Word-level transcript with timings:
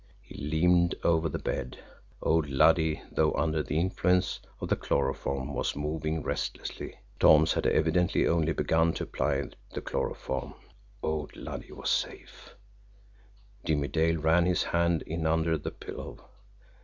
He 0.23 0.33
leaned 0.35 0.95
over 1.03 1.29
the 1.29 1.37
bed. 1.37 1.77
Old 2.23 2.49
Luddy, 2.49 3.03
though 3.11 3.35
under 3.35 3.61
the 3.61 3.77
influence 3.79 4.39
of 4.59 4.69
the 4.69 4.75
chloroform, 4.75 5.53
was 5.53 5.75
moving 5.75 6.23
restlessly. 6.23 6.95
Thoms 7.19 7.53
had 7.53 7.67
evidently 7.67 8.27
only 8.27 8.51
begun 8.51 8.93
to 8.93 9.03
apply 9.03 9.43
the 9.71 9.81
chloroform 9.81 10.55
old 11.03 11.35
Luddy 11.35 11.71
was 11.71 11.91
safe! 11.91 12.55
Jimmie 13.63 13.89
Dale 13.89 14.17
ran 14.19 14.47
his 14.47 14.63
hand 14.63 15.03
in 15.03 15.27
under 15.27 15.55
the 15.55 15.69
pillow. 15.69 16.17